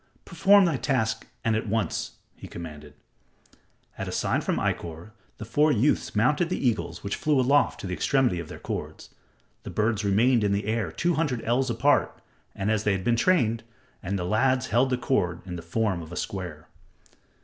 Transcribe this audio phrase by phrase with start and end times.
[0.25, 2.95] "Perform thy task and at once," he commanded.
[3.99, 7.85] At a sign from Ikkor, the four youths mounted the eagles which flew aloft to
[7.85, 9.11] the extremity of their cords.
[9.61, 12.19] The birds remained in the air two hundred ells apart,
[12.55, 13.61] as they had been trained,
[14.01, 16.67] and the lads held cords in the form of a square.